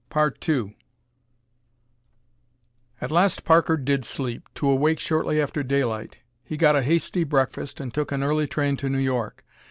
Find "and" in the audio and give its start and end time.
7.79-7.93